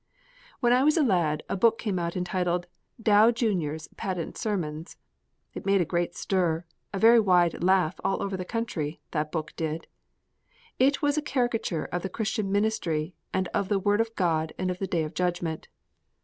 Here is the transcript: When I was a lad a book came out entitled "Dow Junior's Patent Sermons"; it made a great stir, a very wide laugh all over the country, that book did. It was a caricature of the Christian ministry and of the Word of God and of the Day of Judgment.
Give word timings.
When 0.61 0.73
I 0.73 0.83
was 0.83 0.97
a 0.97 1.03
lad 1.03 1.43
a 1.47 1.55
book 1.55 1.77
came 1.77 1.99
out 1.99 2.17
entitled 2.17 2.65
"Dow 2.99 3.29
Junior's 3.29 3.87
Patent 3.97 4.35
Sermons"; 4.35 4.97
it 5.53 5.63
made 5.63 5.79
a 5.79 5.85
great 5.85 6.15
stir, 6.15 6.65
a 6.91 6.97
very 6.97 7.19
wide 7.19 7.61
laugh 7.63 7.99
all 8.03 8.23
over 8.23 8.35
the 8.35 8.43
country, 8.43 8.99
that 9.11 9.31
book 9.31 9.53
did. 9.55 9.85
It 10.79 11.03
was 11.03 11.19
a 11.19 11.21
caricature 11.21 11.85
of 11.85 12.01
the 12.01 12.09
Christian 12.09 12.51
ministry 12.51 13.13
and 13.31 13.47
of 13.49 13.69
the 13.69 13.77
Word 13.77 14.01
of 14.01 14.15
God 14.15 14.53
and 14.57 14.71
of 14.71 14.79
the 14.79 14.87
Day 14.87 15.03
of 15.03 15.13
Judgment. 15.13 15.67